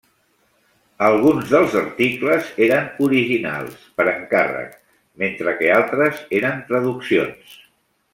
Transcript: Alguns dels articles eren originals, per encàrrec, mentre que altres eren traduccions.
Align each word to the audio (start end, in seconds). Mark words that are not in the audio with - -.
Alguns 1.07 1.49
dels 1.49 1.75
articles 1.81 2.49
eren 2.67 2.87
originals, 3.07 3.83
per 3.99 4.07
encàrrec, 4.15 4.73
mentre 5.25 5.55
que 5.61 5.69
altres 5.75 6.23
eren 6.39 6.65
traduccions. 6.73 7.55